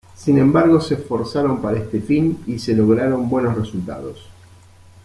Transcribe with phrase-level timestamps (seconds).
[0.15, 4.27] Sin embargo, se esforzaron para este fin y se lograron buenos resultados.